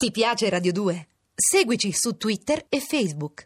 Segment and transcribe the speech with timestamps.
[0.00, 1.08] Ti piace Radio 2?
[1.34, 3.44] Seguici su Twitter e Facebook.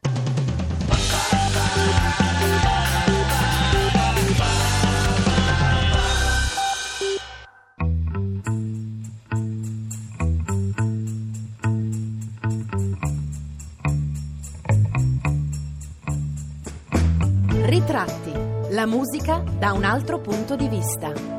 [17.65, 18.33] Ritratti.
[18.71, 21.35] La musica da un altro punto di vista.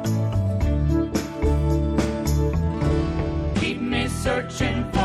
[4.25, 5.04] Searching for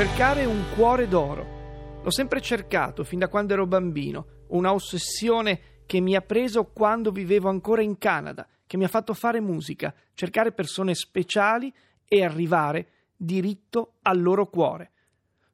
[0.00, 2.00] Cercare un cuore d'oro.
[2.02, 7.10] L'ho sempre cercato fin da quando ero bambino, una ossessione che mi ha preso quando
[7.10, 11.70] vivevo ancora in Canada, che mi ha fatto fare musica, cercare persone speciali
[12.08, 14.92] e arrivare diritto al loro cuore.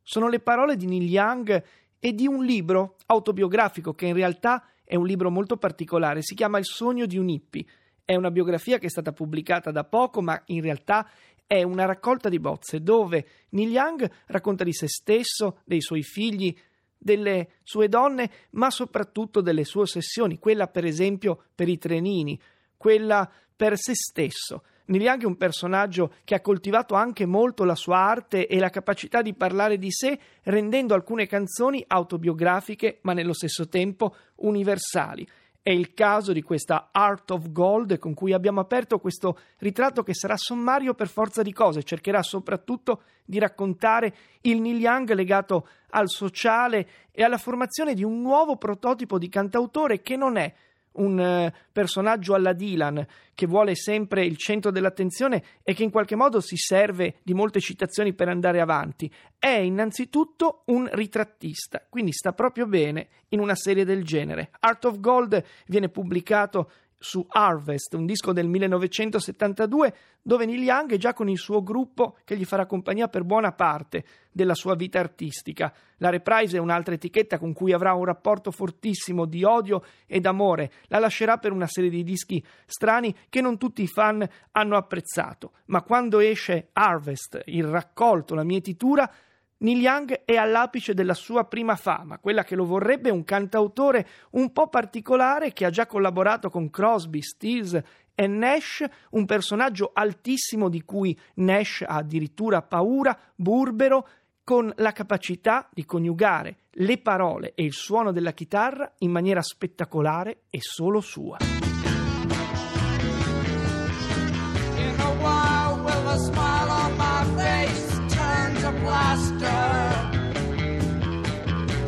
[0.00, 1.64] Sono le parole di Neil Young
[1.98, 6.58] e di un libro autobiografico che in realtà è un libro molto particolare, si chiama
[6.58, 7.66] Il sogno di un hippie.
[8.04, 11.10] È una biografia che è stata pubblicata da poco, ma in realtà
[11.46, 16.56] è una raccolta di bozze dove Neil Young racconta di se stesso, dei suoi figli,
[16.98, 22.40] delle sue donne, ma soprattutto delle sue ossessioni, quella per esempio per i trenini,
[22.76, 24.62] quella per se stesso.
[24.86, 28.70] Neil Young è un personaggio che ha coltivato anche molto la sua arte e la
[28.70, 35.26] capacità di parlare di sé, rendendo alcune canzoni autobiografiche, ma nello stesso tempo universali.
[35.66, 40.14] È il caso di questa Art of Gold con cui abbiamo aperto questo ritratto che
[40.14, 46.08] sarà sommario per forza di cose, cercherà soprattutto di raccontare il Neil Young legato al
[46.08, 50.54] sociale e alla formazione di un nuovo prototipo di cantautore che non è
[50.96, 56.16] un eh, personaggio alla Dylan che vuole sempre il centro dell'attenzione e che in qualche
[56.16, 59.10] modo si serve di molte citazioni per andare avanti.
[59.38, 64.50] È innanzitutto un ritrattista, quindi sta proprio bene in una serie del genere.
[64.60, 70.96] Art of Gold viene pubblicato su Harvest, un disco del 1972, dove Neil Young è
[70.96, 74.98] già con il suo gruppo che gli farà compagnia per buona parte della sua vita
[74.98, 75.72] artistica.
[75.98, 80.70] La Reprise è un'altra etichetta con cui avrà un rapporto fortissimo di odio ed amore.
[80.86, 85.52] La lascerà per una serie di dischi strani che non tutti i fan hanno apprezzato.
[85.66, 89.10] Ma quando esce Harvest, il raccolto, la mietitura,
[89.58, 94.52] Neil Young è all'apice della sua prima fama, quella che lo vorrebbe un cantautore un
[94.52, 97.80] po' particolare che ha già collaborato con Crosby, Stills
[98.14, 104.08] e Nash, un personaggio altissimo di cui Nash ha addirittura paura, burbero,
[104.44, 110.42] con la capacità di coniugare le parole e il suono della chitarra in maniera spettacolare
[110.50, 111.55] e solo sua.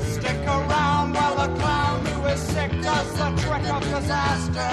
[0.01, 4.73] Stick around while the clown who is sick does the trick of disaster.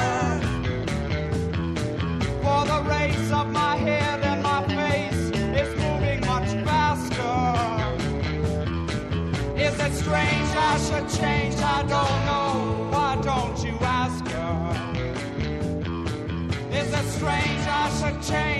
[2.41, 5.29] For the race of my head and my face
[5.61, 7.37] is moving much faster.
[9.55, 11.55] Is it strange I should change?
[11.61, 12.89] I don't know.
[12.91, 14.55] Why don't you ask her?
[16.71, 18.54] Is it strange I should change?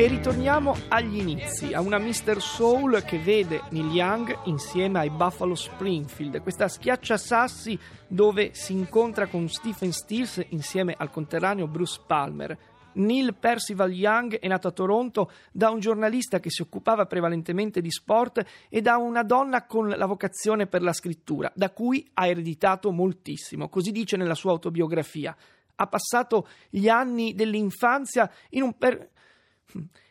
[0.00, 2.40] E ritorniamo agli inizi, a una Mr.
[2.40, 7.78] Soul che vede Neil Young insieme ai Buffalo Springfield, questa schiacciasassi
[8.08, 12.56] dove si incontra con Stephen Stills insieme al conterraneo Bruce Palmer.
[12.92, 17.90] Neil Percival Young è nato a Toronto da un giornalista che si occupava prevalentemente di
[17.90, 22.90] sport e da una donna con la vocazione per la scrittura, da cui ha ereditato
[22.90, 25.36] moltissimo, così dice nella sua autobiografia.
[25.74, 29.10] Ha passato gli anni dell'infanzia in un, per-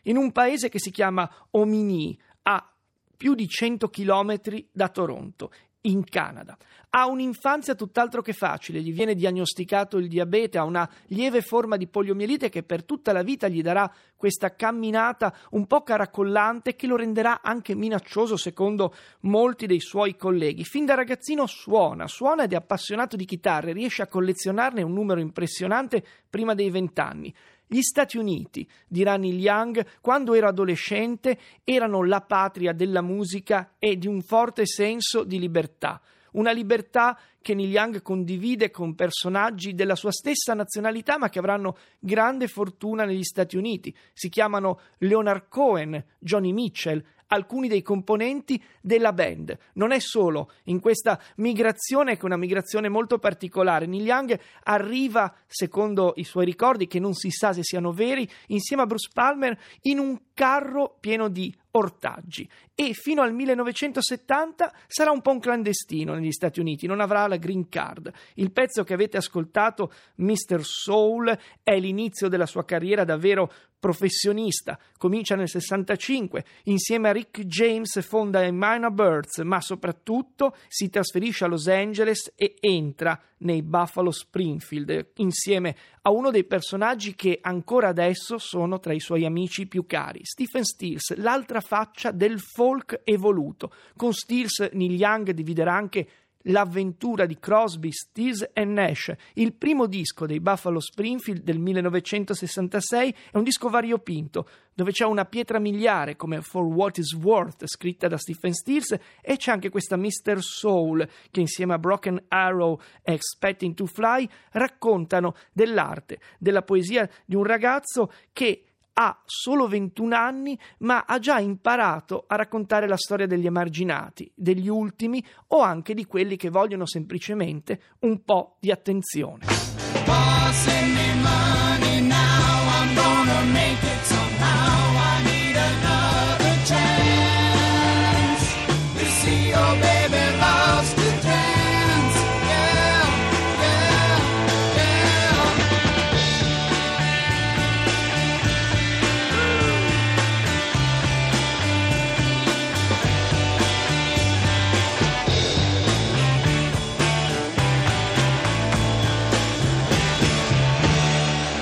[0.02, 2.72] in un paese che si chiama Omini, a
[3.16, 5.50] più di 100 chilometri da Toronto,
[5.82, 6.56] in Canada.
[6.90, 11.86] Ha un'infanzia tutt'altro che facile, gli viene diagnosticato il diabete, ha una lieve forma di
[11.86, 16.96] poliomielite che per tutta la vita gli darà questa camminata un po' caracollante che lo
[16.96, 20.64] renderà anche minaccioso secondo molti dei suoi colleghi.
[20.64, 25.20] Fin da ragazzino suona, suona ed è appassionato di chitarre, riesce a collezionarne un numero
[25.20, 27.32] impressionante prima dei vent'anni.
[27.72, 33.96] Gli Stati Uniti, dirà Neil Young, quando ero adolescente erano la patria della musica e
[33.96, 36.00] di un forte senso di libertà.
[36.32, 41.76] Una libertà che Neil Young condivide con personaggi della sua stessa nazionalità ma che avranno
[41.98, 43.94] grande fortuna negli Stati Uniti.
[44.12, 49.56] Si chiamano Leonard Cohen, Johnny Mitchell, alcuni dei componenti della band.
[49.74, 53.86] Non è solo in questa migrazione, che è una migrazione molto particolare.
[53.86, 58.82] Neil Young arriva, secondo i suoi ricordi, che non si sa se siano veri, insieme
[58.82, 65.20] a Bruce Palmer in un carro pieno di ortaggi e fino al 1970 sarà un
[65.20, 68.10] po' un clandestino negli Stati Uniti, non avrà la green card.
[68.34, 70.64] Il pezzo che avete ascoltato, Mr.
[70.64, 74.78] Soul, è l'inizio della sua carriera davvero professionista.
[74.96, 81.44] Comincia nel 65, insieme a Rick James fonda i Minor Birds, ma soprattutto si trasferisce
[81.44, 87.88] a Los Angeles e entra nei Buffalo Springfield insieme a uno dei personaggi che ancora
[87.88, 93.72] adesso sono tra i suoi amici più cari, Stephen Stills, l'altra faccia del folk evoluto.
[93.96, 96.08] Con Stills Neil Young dividerà anche
[96.44, 103.36] L'avventura di Crosby, Stills e Nash, il primo disco dei Buffalo Springfield del 1966, è
[103.36, 108.16] un disco variopinto, dove c'è una pietra miliare come For What Is Worth, scritta da
[108.16, 110.38] Stephen Stills, e c'è anche questa Mr.
[110.38, 117.34] Soul, che insieme a Broken Arrow e Expecting to Fly raccontano dell'arte, della poesia di
[117.34, 118.64] un ragazzo che
[119.00, 124.68] ha solo 21 anni, ma ha già imparato a raccontare la storia degli emarginati, degli
[124.68, 129.46] ultimi o anche di quelli che vogliono semplicemente un po' di attenzione.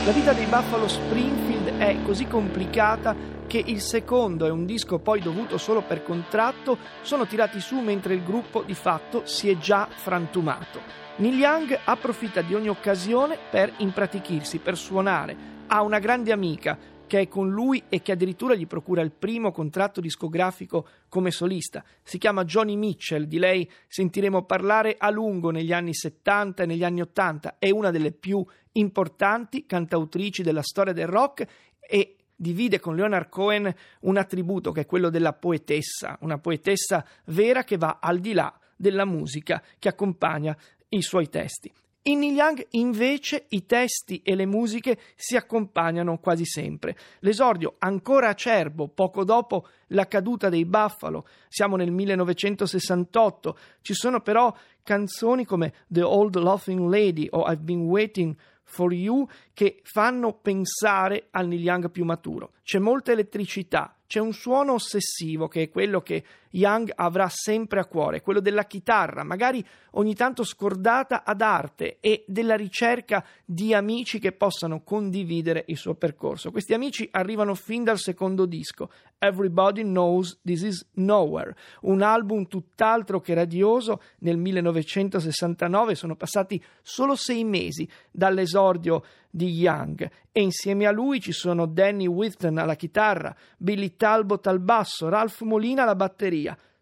[0.08, 3.14] La vita dei Buffalo Springfield è così complicata
[3.46, 8.14] che il secondo e un disco poi dovuto solo per contratto sono tirati su mentre
[8.14, 10.80] il gruppo di fatto si è già frantumato.
[11.16, 15.36] Neil Young approfitta di ogni occasione per impratichirsi, per suonare.
[15.66, 16.78] Ha una grande amica
[17.08, 21.82] che è con lui e che addirittura gli procura il primo contratto discografico come solista.
[22.04, 26.84] Si chiama Johnny Mitchell, di lei sentiremo parlare a lungo negli anni 70 e negli
[26.84, 31.46] anni 80, è una delle più importanti cantautrici della storia del rock
[31.80, 37.64] e divide con Leonard Cohen un attributo che è quello della poetessa, una poetessa vera
[37.64, 40.56] che va al di là della musica che accompagna
[40.90, 41.72] i suoi testi.
[42.08, 46.96] In Young invece i testi e le musiche si accompagnano quasi sempre.
[47.18, 54.56] L'esordio ancora acerbo poco dopo la caduta dei Buffalo, siamo nel 1968, ci sono però
[54.82, 58.34] canzoni come The Old Laughing Lady o I've Been Waiting
[58.64, 62.52] for You che fanno pensare al Neil Young più maturo.
[62.62, 67.84] C'è molta elettricità, c'è un suono ossessivo che è quello che Young avrà sempre a
[67.84, 74.18] cuore, quello della chitarra, magari ogni tanto scordata ad arte e della ricerca di amici
[74.18, 76.50] che possano condividere il suo percorso.
[76.50, 83.20] Questi amici arrivano fin dal secondo disco, Everybody Knows This Is Nowhere, un album tutt'altro
[83.20, 90.90] che radioso nel 1969, sono passati solo sei mesi dall'esordio di Young e insieme a
[90.90, 96.37] lui ci sono Danny Whitton alla chitarra, Billy Talbot al basso, Ralph Molina alla batteria.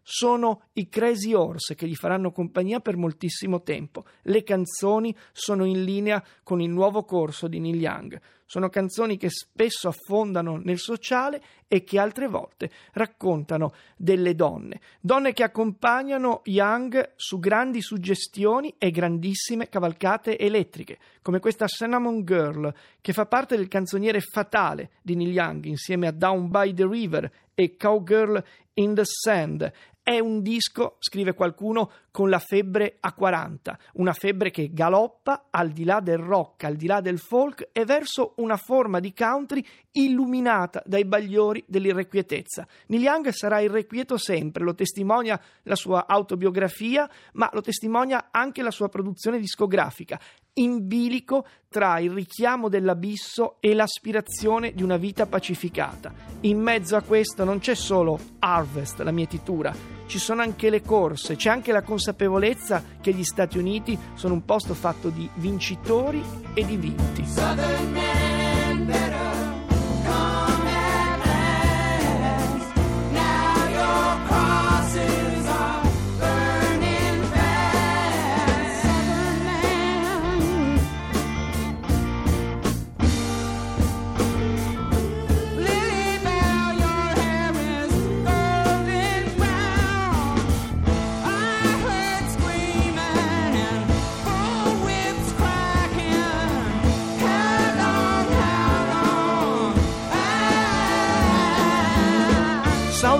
[0.09, 4.05] Sono i Crazy Horse che gli faranno compagnia per moltissimo tempo.
[4.21, 8.21] Le canzoni sono in linea con il nuovo corso di Neil Young.
[8.45, 14.79] Sono canzoni che spesso affondano nel sociale e che altre volte raccontano delle donne.
[15.01, 22.73] Donne che accompagnano Young su grandi suggestioni e grandissime cavalcate elettriche, come questa Cinnamon Girl,
[23.01, 27.29] che fa parte del canzoniere fatale di Neil Young insieme a Down by the River
[27.59, 28.43] e Cowgirl
[28.75, 29.71] in the Sand.
[30.03, 35.71] È un disco, scrive qualcuno, con la febbre a 40, una febbre che galoppa al
[35.71, 39.65] di là del rock, al di là del folk e verso una forma di country
[39.93, 42.65] illuminata dai bagliori dell'irrequietezza.
[42.87, 48.71] Neil Young sarà irrequieto sempre, lo testimonia la sua autobiografia, ma lo testimonia anche la
[48.71, 50.17] sua produzione discografica
[50.57, 56.13] in bilico tra il richiamo dell'abisso e l'aspirazione di una vita pacificata.
[56.41, 59.73] In mezzo a questo non c'è solo Harvest, la mietitura,
[60.07, 64.45] ci sono anche le corse, c'è anche la consapevolezza che gli Stati Uniti sono un
[64.45, 66.23] posto fatto di vincitori
[66.53, 68.16] e di vinti.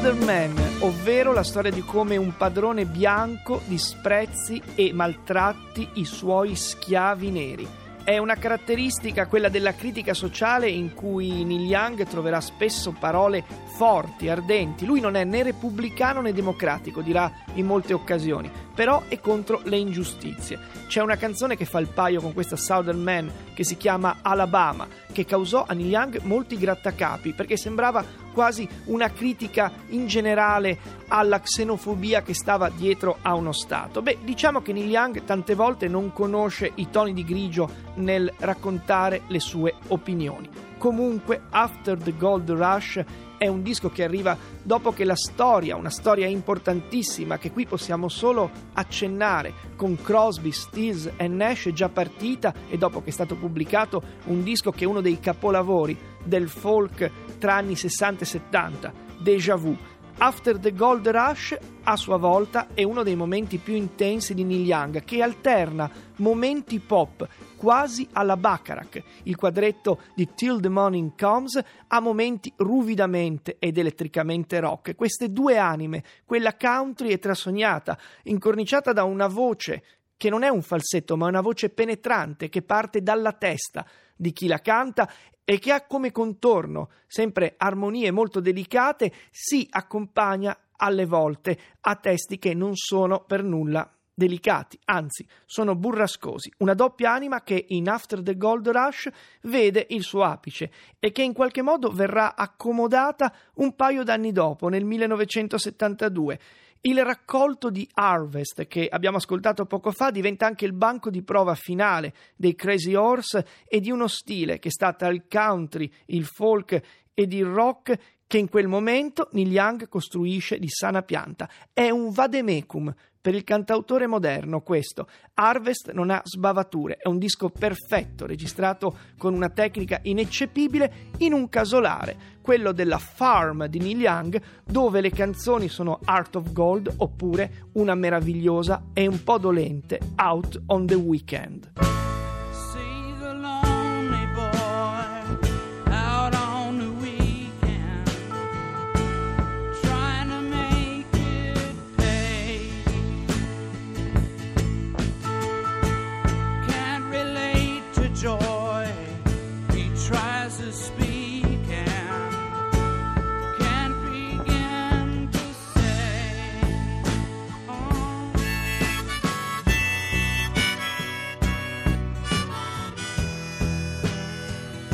[0.07, 6.55] Southern Man, ovvero la storia di come un padrone bianco disprezzi e maltratti i suoi
[6.55, 7.67] schiavi neri.
[8.05, 13.43] È una caratteristica quella della critica sociale in cui Neil Young troverà spesso parole
[13.75, 14.85] forti, ardenti.
[14.85, 19.75] Lui non è né repubblicano né democratico, dirà in molte occasioni, però è contro le
[19.75, 20.57] ingiustizie.
[20.87, 24.87] C'è una canzone che fa il paio con questa Southern Man che si chiama Alabama,
[25.11, 28.05] che causò a Neil Young molti grattacapi perché sembrava
[28.37, 30.77] quasi una critica in generale
[31.07, 34.03] alla xenofobia che stava dietro a uno Stato.
[34.03, 39.21] Beh, diciamo che Neil Young tante volte non conosce i toni di grigio nel raccontare
[39.25, 40.47] le sue opinioni.
[40.77, 43.03] Comunque, After the Gold Rush
[43.39, 48.07] è un disco che arriva dopo che la storia, una storia importantissima che qui possiamo
[48.07, 53.35] solo accennare con Crosby, Stills e Nash è già partita e dopo che è stato
[53.35, 58.93] pubblicato un disco che è uno dei capolavori del folk tra anni 60 e 70,
[59.19, 59.75] Deja Vu.
[60.19, 64.65] After the Gold Rush, a sua volta, è uno dei momenti più intensi di Neil
[64.65, 71.61] Young, che alterna momenti pop quasi alla Bacharach, il quadretto di Till the Morning Comes,
[71.87, 74.95] a momenti ruvidamente ed elettricamente rock.
[74.95, 79.83] Queste due anime, quella country e trasognata, incorniciata da una voce
[80.17, 84.47] che non è un falsetto, ma una voce penetrante che parte dalla testa di chi
[84.47, 85.07] la canta
[85.49, 92.37] e che ha come contorno sempre armonie molto delicate, si accompagna alle volte a testi
[92.37, 98.21] che non sono per nulla delicati, anzi sono burrascosi, una doppia anima che in After
[98.21, 99.09] the Gold Rush
[99.43, 104.67] vede il suo apice e che in qualche modo verrà accomodata un paio d'anni dopo,
[104.67, 106.39] nel 1972
[106.81, 111.55] il raccolto di Harvest che abbiamo ascoltato poco fa diventa anche il banco di prova
[111.55, 116.81] finale dei Crazy Horse e di uno stile che sta tra il country, il folk
[117.13, 121.49] ed il rock che in quel momento Neil Young costruisce di sana pianta.
[121.73, 125.07] È un vademecum per il cantautore moderno questo.
[125.33, 131.49] Harvest non ha sbavature, è un disco perfetto, registrato con una tecnica ineccepibile in un
[131.49, 137.69] casolare, quello della Farm di Neil Young, dove le canzoni sono Art of Gold oppure
[137.73, 141.96] una meravigliosa e un po' dolente Out on the Weekend.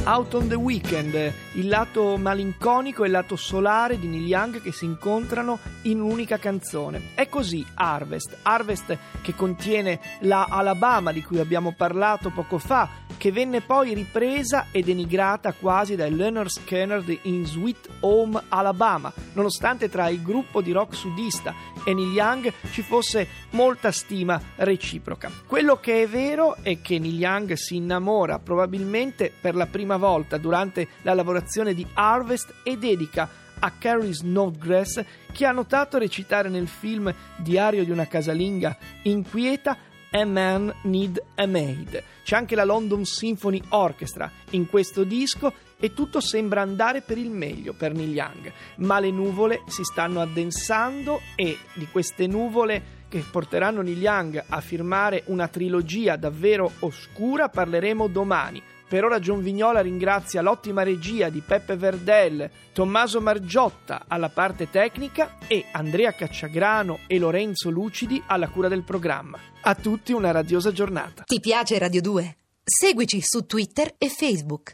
[0.05, 1.13] Out on the Weekend,
[1.53, 6.37] il lato malinconico e il lato solare di Neil Young che si incontrano in un'unica
[6.37, 7.11] canzone.
[7.13, 12.89] È così Harvest, Harvest che contiene la Alabama di cui abbiamo parlato poco fa,
[13.23, 19.87] che venne poi ripresa e denigrata quasi dai Leonard Skinner in Sweet Home Alabama, nonostante
[19.87, 25.31] tra il gruppo di rock sudista e Neil Young ci fosse molta stima reciproca.
[25.47, 30.35] Quello che è vero è che Neil Young si innamora probabilmente per la prima volta
[30.35, 35.01] durante la lavorazione di Harvest e dedica a Carrie Snodgrass
[35.31, 39.77] che ha notato recitare nel film Diario di una casalinga inquieta
[40.15, 42.03] A Man Need a Maid.
[42.23, 47.31] C'è anche la London Symphony Orchestra in questo disco e tutto sembra andare per il
[47.31, 53.23] meglio per Neil Young, ma le nuvole si stanno addensando e di queste nuvole che
[53.29, 58.61] porteranno Neil Young a firmare una trilogia davvero oscura parleremo domani.
[58.93, 65.39] Per ora John Vignola ringrazia l'ottima regia di Peppe Verdel, Tommaso Margiotta alla parte tecnica
[65.47, 69.39] e Andrea Cacciagrano e Lorenzo Lucidi alla cura del programma.
[69.61, 71.23] A tutti una radiosa giornata.
[71.23, 72.37] Ti piace Radio 2?
[72.63, 74.71] Seguici su Twitter e Facebook.